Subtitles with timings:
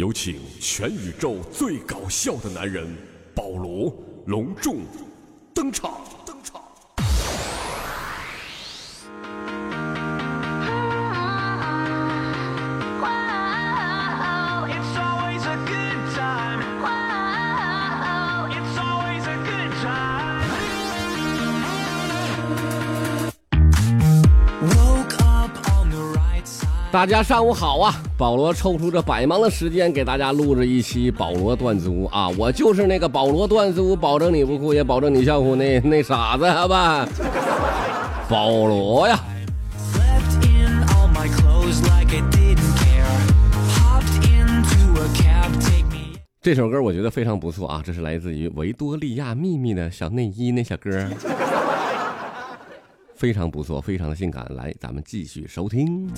[0.00, 2.88] 有请全宇宙最搞笑的男人
[3.34, 4.78] 保罗隆重
[5.52, 6.09] 登场。
[26.92, 27.94] 大家上午好啊！
[28.18, 32.28] 保罗抽出这百忙的时间给大家录制一期保罗段子屋啊！
[32.30, 37.08] 我就是那个保罗段子屋，保证你不哭，也保证你笑哭那那傻子，好吧？
[38.28, 39.20] 保罗呀！
[46.42, 47.80] 这首歌我觉得非常不错啊！
[47.84, 50.90] 这是来自于维多利亚秘密的小内衣那小歌。
[53.20, 54.46] 非常不错，非常的性感。
[54.54, 56.08] 来，咱们继续收听。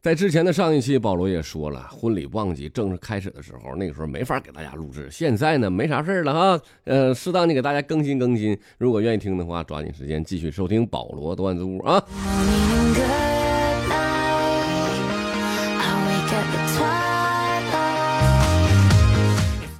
[0.00, 5.10] 在之前的上一期，保罗也说了，婚礼旺季正式开始的时候，那个时候没法给大家录制。
[5.10, 8.58] 现在呢，没啥事了哈，呃，适当的给大家更新更新。
[8.78, 12.02] 如果愿意听的话，抓紧时间继续收听保罗段子屋啊。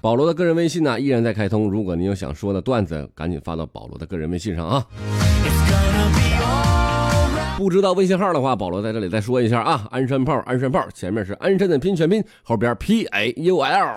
[0.01, 4.83] 保罗的个人微信呢依然在开通，如果您有想说的段子，赶紧发到保罗的个人微信上啊。
[7.59, 13.95] 不知道微信号的话，保罗在这里再说一下啊，鞍山炮，鞍山炮，前面是鞍山的拼全拼，后边 P A U L。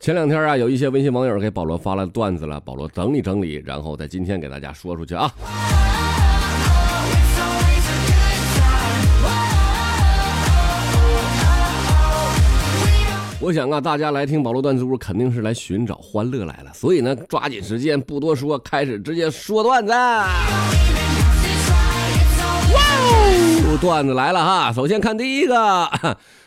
[0.00, 5.30] 前两天啊，有一些微信网友给保罗发了段子了，保罗整理整理，然后在今天给大家说出去啊。
[13.48, 19.90] 我想啊，大家来听保罗段子屋肯定是来寻找欢乐来了，所以呢，抓紧时间，不多说，开始直接说段子。
[19.90, 20.28] 哇，
[23.80, 24.70] 段子来了哈！
[24.70, 25.86] 首先看第一个，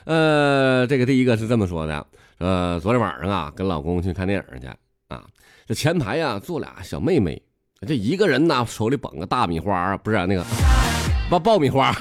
[0.05, 2.05] 呃，这个第一个是这么说的，
[2.37, 4.67] 呃，昨天晚上啊，跟老公去看电影去
[5.07, 5.23] 啊，
[5.65, 7.41] 这前排呀坐俩小妹妹，
[7.87, 10.45] 这一个人呢手里捧个大米花，不是那个
[11.31, 11.91] 爆爆米花。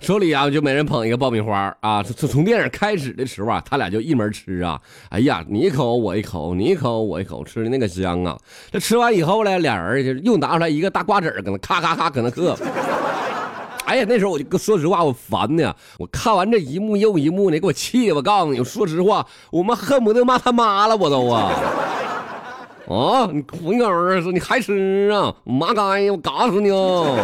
[0.00, 2.02] 手里啊，就每人捧一个爆米花啊！
[2.02, 4.80] 从从电影开始的时候啊，他俩就一门吃啊。
[5.08, 8.36] 哎呀，你一口我一口，你一口我一口，吃的那个香啊！
[8.70, 12.56] 这吃完以后呢，俩人就又拿出来一个大瓜子搁那咔咔咔搁那嗑。
[13.86, 15.74] 哎呀，那时候我就说实话，我烦呢。
[15.98, 18.14] 我看完这一幕又一幕的，给我气的！
[18.14, 21.52] 我告诉你，我说实话，我们恨不得骂他妈了，我都啊！
[22.88, 25.34] 啊，你混狗儿说你还吃啊？
[25.44, 27.16] 妈该，我嘎死你哦！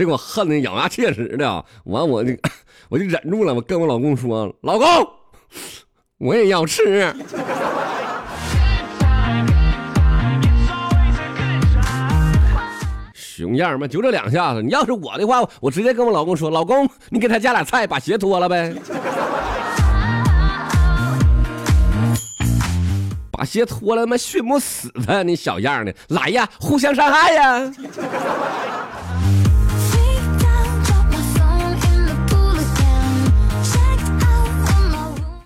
[0.00, 2.32] 这给我恨的咬牙切齿的，完我就
[2.88, 4.86] 我就忍住了，我跟我老公说：“老公，
[6.16, 7.12] 我也要吃。”
[13.12, 14.62] 熊样嘛，就这两下子。
[14.62, 18.74] 你要是我的话，我直接跟我老公说：“老公，你给他加俩菜，把鞋脱了呗。”
[23.30, 25.22] 把鞋脱了，他妈熏不死他！
[25.22, 27.70] 你小样的，来呀，互相伤害呀！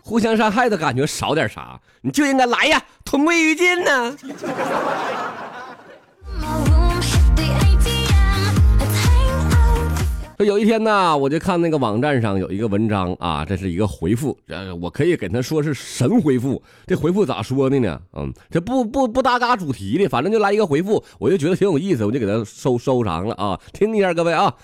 [0.07, 1.81] 互相伤害的感觉少点啥？
[2.03, 4.15] 你就应该来呀，同归于尽呢。
[10.37, 16.63] 说有一天呢，我就看那个网站上有一个文章啊，这是一个回复，呃，我可以给他说是神回复。
[16.87, 17.99] 这回复咋说的呢？
[18.13, 23.59] 嗯，这不不不搭嘎主题的，反正就来一个回复，我就觉得挺有意思，我就给他收收藏了啊。
[23.73, 24.51] 听一下各位啊，《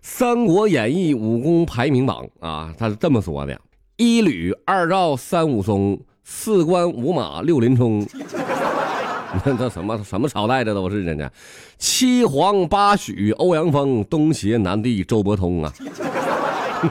[0.00, 3.60] 三国演义》武功排名榜啊，他是这么说的。
[3.96, 8.00] 一吕二赵三武松，四关五马六林冲。
[9.32, 11.30] 你看这什么什么朝代这都是人家，
[11.78, 15.72] 七皇八许欧阳锋，东邪南帝周伯通啊。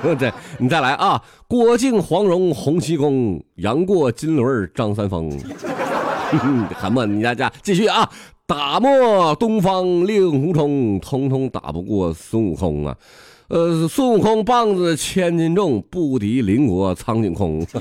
[0.18, 5.32] 这你再来啊，郭靖黄蓉洪七公，杨过金轮张三丰。
[6.82, 7.06] 什么？
[7.06, 8.10] 你家家继续啊，
[8.48, 12.96] 打没东方令狐冲，通通打不过孙悟空啊。
[13.48, 17.66] 呃，孙悟空棒子千斤重，不敌邻国苍井空。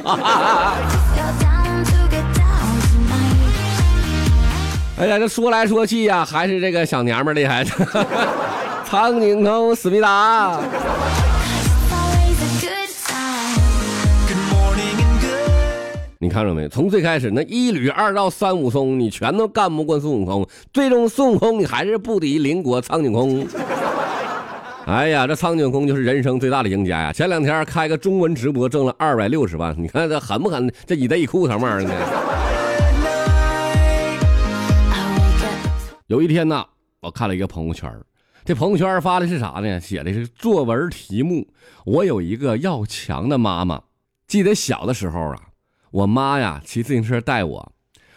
[4.97, 7.63] 哎呀，这说来说去呀，还是这个小娘们厉害。
[8.89, 10.59] 苍井空，思密达。
[16.35, 16.69] 看着没？
[16.69, 23.47] 从最开始那一吕二赵三武松，你全都干不过孙悟空，最终孙悟空你还是不敌邻国苍井空。
[24.85, 27.13] 哎呀，这苍井空就是人生最大的赢家呀！
[27.13, 30.69] 前两天开个中文直播挣了二百六十万，你看这狠不狠？
[30.85, 31.95] 这一一裤什么玩意儿呢？
[36.09, 36.65] 有一天呢，
[37.01, 37.89] 我看了一个朋友圈，
[38.45, 39.81] 这朋友圈发的是啥呢？
[39.81, 41.47] 写的是作文题目：
[41.87, 43.81] 我有一个要强的妈妈。
[44.27, 45.39] 记得小的时候啊，
[45.95, 47.73] 我妈呀骑自行车带我，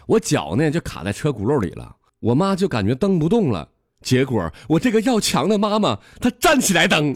[0.08, 3.68] 我脚呢就卡在车轱辘里了，我妈就感觉蹬不动了。
[4.02, 7.14] 结果我这个要强的妈妈，她站起来蹬，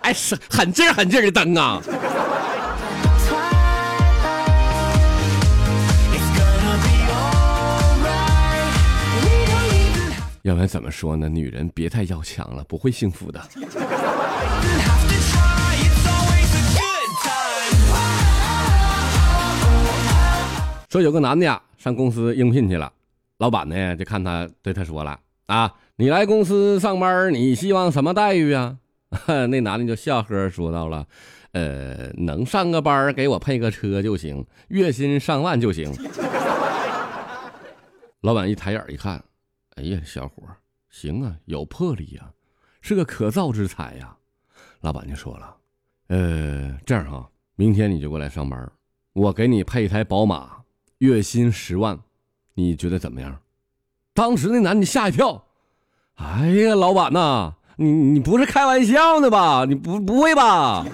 [0.00, 1.82] 哎，是狠劲儿狠劲儿的蹬啊！
[10.40, 11.28] 要不然怎么说呢？
[11.28, 13.46] 女人别太要强了，不会幸福的。
[20.88, 22.92] 说有个男的呀，上公司应聘去了。
[23.38, 28.78] 老板呢，就看他对他说了：“啊，你来公司上班，你希望什么待遇啊？”
[29.48, 31.06] 那男的就笑呵说到了
[31.52, 35.92] ：“呃，能上个班给我配个车就行，月薪上万就行。”
[38.22, 39.22] 老板一抬眼一看，
[39.76, 40.42] 哎呀，小伙
[40.90, 42.30] 行啊，有魄力呀，
[42.80, 44.16] 是个可造之才呀。
[44.80, 45.56] 老板就说了
[46.08, 48.70] ：“呃，这样哈，明天你就过来上班，
[49.12, 50.62] 我给你配一台宝马，
[50.98, 51.98] 月薪十万。”
[52.58, 53.36] 你觉得怎么样？
[54.14, 55.44] 当时那男的吓一跳，
[56.14, 59.66] 哎呀，老板呐，你你不是开玩笑呢吧？
[59.68, 60.86] 你不不会吧？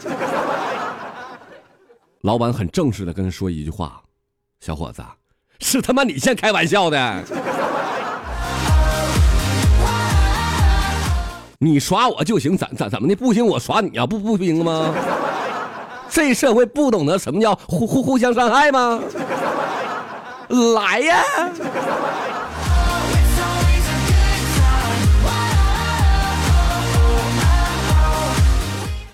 [2.23, 4.03] 老板很正式的跟他说一句话
[4.59, 5.03] ：“小伙子，
[5.61, 7.25] 是他妈你先开玩笑的，
[11.59, 13.47] 你耍我就行，怎怎怎么的不行？
[13.47, 14.93] 我耍你啊，不不行吗？
[16.11, 19.01] 这社会不懂得什么叫互互互相伤害吗？”
[20.53, 21.23] 来呀！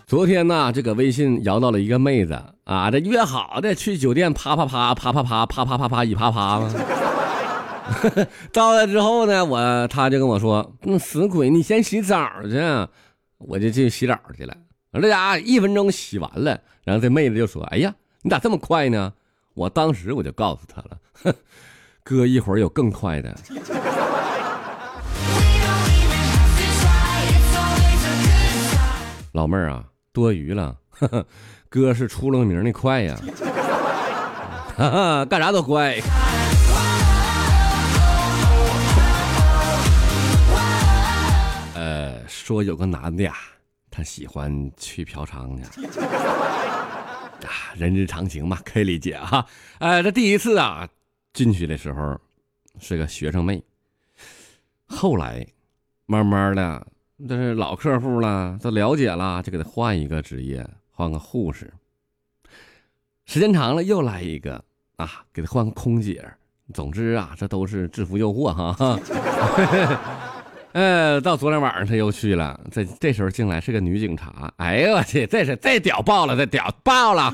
[0.04, 6.74] 昨天呢，这个微信摇到了一个妹子啊，这约好的去酒店啪啪啪啪啪啪啪啪啪啪一啪啪嘛。
[8.52, 12.58] 到了之后呢，我他就跟我说：“那死鬼，你先洗澡去。”
[13.38, 14.52] 我就去洗澡去了。
[14.94, 19.12] 这家伙一分钟洗完了，然后这妹子就说：“哎呀，你咋这么快呢？”
[19.58, 21.34] 我当时我就告诉他了，哼，
[22.04, 23.36] 哥一会儿有更快的。
[29.32, 29.82] 老妹儿啊，
[30.12, 30.76] 多余了，
[31.68, 33.18] 哥是出了名的快呀，
[34.78, 35.98] 哈哈，干啥都快。
[41.74, 43.34] 呃，说有个男的呀，
[43.90, 45.80] 他喜欢去嫖娼去。
[47.44, 49.46] 啊，人之常情嘛， 可以理解哈。
[49.78, 50.88] 呃，这第一次啊
[51.32, 52.20] 进去的时候
[52.78, 53.62] 是个学生妹，
[54.86, 55.46] 后来
[56.06, 56.86] 慢慢的
[57.28, 61.72] 这是老客户了，都了解了，就给他换一个职业，换个护士。
[63.26, 64.64] 时间长了又来一个
[64.96, 66.26] 啊，给他换个空姐。
[66.74, 69.00] 总之啊，这都是制服诱惑哈。
[70.72, 74.52] 呃，到昨天晚上他又去了，这这时候进来是个女警察。
[74.58, 77.32] 哎呦我去，这是这屌爆了，这屌爆了！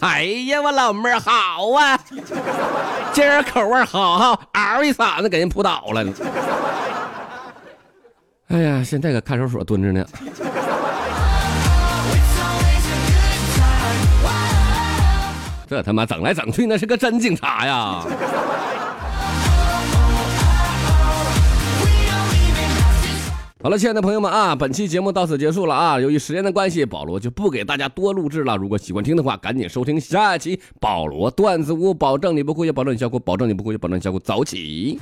[0.00, 1.98] 哎呀，我老妹儿好啊，
[3.12, 6.04] 今儿口味好哈，嗷一嗓子给人扑倒了。
[8.48, 10.06] 哎呀，现在搁看守所蹲着呢。
[15.66, 18.04] 这他妈整来整去，那是个真警察呀！
[23.64, 25.98] 好了，亲爱的朋友们啊，本期节目到此结束了啊。
[25.98, 28.58] 由于时间的关系，保罗就不给大家多录制了。
[28.58, 34.18] 如果喜欢听的话，赶紧收听下一期保罗段子屋，保证你不哭，也保证你笑哭，保证你不哭，也保证你笑哭。
[34.18, 35.00] 早起。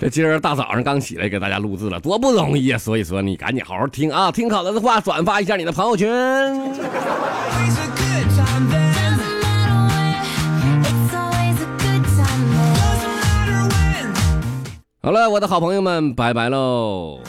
[0.00, 2.78] 这今儿大早上刚起来给大家录制了，多不容易啊！
[2.78, 6.74] 所以说你赶紧好好听啊，听好了的话转发一下你的朋友圈。
[15.06, 17.20] 好了，我的好朋友们，拜拜喽。